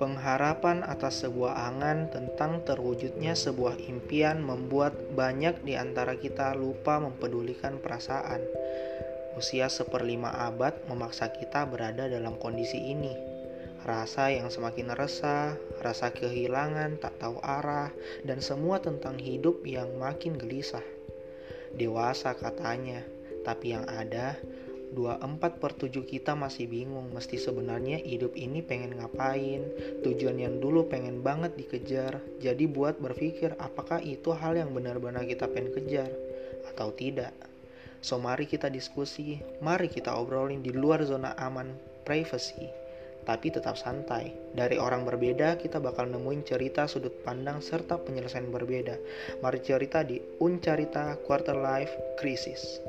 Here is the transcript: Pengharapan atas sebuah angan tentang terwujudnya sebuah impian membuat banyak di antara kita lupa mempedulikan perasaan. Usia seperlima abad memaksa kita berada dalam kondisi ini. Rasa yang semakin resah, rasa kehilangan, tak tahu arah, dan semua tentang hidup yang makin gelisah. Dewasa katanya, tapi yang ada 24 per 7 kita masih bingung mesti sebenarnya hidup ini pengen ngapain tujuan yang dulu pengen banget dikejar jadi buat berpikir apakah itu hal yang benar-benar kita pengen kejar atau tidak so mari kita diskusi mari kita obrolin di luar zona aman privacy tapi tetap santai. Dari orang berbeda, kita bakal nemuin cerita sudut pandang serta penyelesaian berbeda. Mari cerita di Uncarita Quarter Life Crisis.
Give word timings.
Pengharapan 0.00 0.80
atas 0.80 1.28
sebuah 1.28 1.68
angan 1.68 2.08
tentang 2.08 2.64
terwujudnya 2.64 3.36
sebuah 3.36 3.76
impian 3.84 4.40
membuat 4.40 4.96
banyak 5.12 5.60
di 5.60 5.76
antara 5.76 6.16
kita 6.16 6.56
lupa 6.56 6.96
mempedulikan 6.96 7.76
perasaan. 7.76 8.40
Usia 9.36 9.68
seperlima 9.68 10.32
abad 10.32 10.72
memaksa 10.88 11.28
kita 11.28 11.68
berada 11.68 12.08
dalam 12.08 12.40
kondisi 12.40 12.80
ini. 12.80 13.12
Rasa 13.84 14.32
yang 14.32 14.48
semakin 14.48 14.96
resah, 14.96 15.60
rasa 15.84 16.16
kehilangan, 16.16 16.96
tak 16.96 17.20
tahu 17.20 17.36
arah, 17.44 17.92
dan 18.24 18.40
semua 18.40 18.80
tentang 18.80 19.20
hidup 19.20 19.68
yang 19.68 20.00
makin 20.00 20.40
gelisah. 20.40 20.84
Dewasa 21.76 22.40
katanya, 22.40 23.04
tapi 23.44 23.76
yang 23.76 23.84
ada 23.84 24.40
24 24.92 25.62
per 25.62 25.72
7 25.78 26.02
kita 26.02 26.34
masih 26.34 26.66
bingung 26.66 27.14
mesti 27.14 27.38
sebenarnya 27.38 28.02
hidup 28.02 28.34
ini 28.34 28.60
pengen 28.60 28.98
ngapain 28.98 29.62
tujuan 30.02 30.38
yang 30.38 30.58
dulu 30.58 30.90
pengen 30.90 31.22
banget 31.22 31.54
dikejar 31.54 32.18
jadi 32.42 32.64
buat 32.66 32.98
berpikir 32.98 33.54
apakah 33.62 34.02
itu 34.02 34.34
hal 34.34 34.58
yang 34.58 34.74
benar-benar 34.74 35.22
kita 35.26 35.46
pengen 35.46 35.70
kejar 35.70 36.10
atau 36.74 36.90
tidak 36.94 37.30
so 38.02 38.18
mari 38.18 38.50
kita 38.50 38.66
diskusi 38.66 39.38
mari 39.62 39.86
kita 39.86 40.10
obrolin 40.10 40.62
di 40.64 40.74
luar 40.74 41.06
zona 41.06 41.38
aman 41.38 41.70
privacy 42.02 42.80
tapi 43.20 43.52
tetap 43.52 43.76
santai. 43.76 44.32
Dari 44.56 44.80
orang 44.80 45.04
berbeda, 45.04 45.60
kita 45.60 45.78
bakal 45.78 46.08
nemuin 46.08 46.42
cerita 46.42 46.88
sudut 46.88 47.12
pandang 47.22 47.60
serta 47.60 48.00
penyelesaian 48.00 48.48
berbeda. 48.48 48.96
Mari 49.44 49.60
cerita 49.60 50.00
di 50.02 50.18
Uncarita 50.40 51.14
Quarter 51.20 51.54
Life 51.54 51.92
Crisis. 52.16 52.80